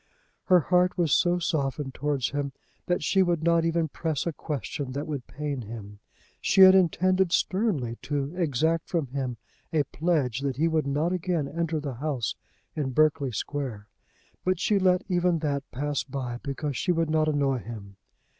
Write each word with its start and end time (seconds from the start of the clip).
Her 0.45 0.61
heart 0.61 0.97
was 0.97 1.11
so 1.13 1.37
softened 1.37 1.93
towards 1.93 2.31
him 2.31 2.53
that 2.87 3.03
she 3.03 3.21
would 3.21 3.43
not 3.43 3.65
even 3.65 3.87
press 3.87 4.25
a 4.25 4.33
question 4.33 4.93
that 4.93 5.05
would 5.05 5.27
pain 5.27 5.61
him. 5.61 5.99
She 6.41 6.61
had 6.61 6.73
intended 6.73 7.31
sternly 7.31 7.97
to 8.01 8.35
exact 8.35 8.89
from 8.89 9.05
him 9.09 9.37
a 9.71 9.83
pledge 9.83 10.39
that 10.39 10.57
he 10.57 10.67
would 10.67 10.87
not 10.87 11.13
again 11.13 11.47
enter 11.47 11.79
the 11.79 11.93
house 11.93 12.33
in 12.75 12.93
Berkeley 12.93 13.31
Square, 13.31 13.89
but 14.43 14.59
she 14.59 14.79
let 14.79 15.03
even 15.07 15.37
that 15.37 15.69
pass 15.69 16.01
by 16.03 16.39
because 16.41 16.75
she 16.75 16.91
would 16.91 17.11
not 17.11 17.27
annoy 17.27 17.59
him. 17.59 17.97